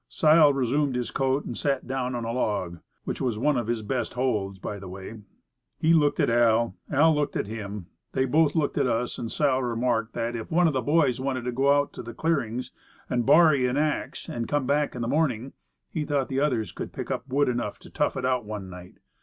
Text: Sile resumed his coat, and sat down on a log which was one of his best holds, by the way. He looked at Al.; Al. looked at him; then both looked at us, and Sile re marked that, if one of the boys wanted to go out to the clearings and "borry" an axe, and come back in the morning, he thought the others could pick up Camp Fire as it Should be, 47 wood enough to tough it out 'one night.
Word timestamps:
Sile 0.09 0.51
resumed 0.51 0.95
his 0.95 1.11
coat, 1.11 1.45
and 1.45 1.55
sat 1.55 1.85
down 1.85 2.15
on 2.15 2.25
a 2.25 2.31
log 2.31 2.79
which 3.03 3.21
was 3.21 3.37
one 3.37 3.55
of 3.55 3.67
his 3.67 3.83
best 3.83 4.15
holds, 4.15 4.57
by 4.57 4.79
the 4.79 4.87
way. 4.87 5.21
He 5.79 5.93
looked 5.93 6.19
at 6.19 6.27
Al.; 6.27 6.75
Al. 6.91 7.13
looked 7.13 7.35
at 7.37 7.45
him; 7.45 7.85
then 8.13 8.31
both 8.31 8.55
looked 8.55 8.79
at 8.79 8.87
us, 8.87 9.19
and 9.19 9.31
Sile 9.31 9.61
re 9.61 9.75
marked 9.79 10.13
that, 10.15 10.35
if 10.35 10.49
one 10.49 10.65
of 10.65 10.73
the 10.73 10.81
boys 10.81 11.21
wanted 11.21 11.43
to 11.43 11.51
go 11.51 11.77
out 11.79 11.93
to 11.93 12.01
the 12.01 12.15
clearings 12.15 12.71
and 13.11 13.27
"borry" 13.27 13.67
an 13.67 13.77
axe, 13.77 14.27
and 14.27 14.47
come 14.49 14.65
back 14.65 14.95
in 14.95 15.03
the 15.03 15.07
morning, 15.07 15.53
he 15.87 16.03
thought 16.03 16.29
the 16.29 16.39
others 16.39 16.71
could 16.71 16.91
pick 16.93 17.11
up 17.11 17.29
Camp 17.29 17.29
Fire 17.29 17.41
as 17.43 17.43
it 17.43 17.45
Should 17.45 17.53
be, 17.53 17.59
47 17.59 17.59
wood 17.59 17.63
enough 17.63 17.77
to 17.77 17.89
tough 17.91 18.17
it 18.17 18.25
out 18.25 18.43
'one 18.43 18.71
night. 18.71 18.95